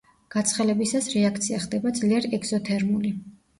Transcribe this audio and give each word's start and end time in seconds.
გაცხელებისას 0.35 1.09
რეაქცია 1.17 1.61
ხდება 1.67 1.93
ძლიერ 2.01 2.29
ეგზოთერმული. 2.41 3.15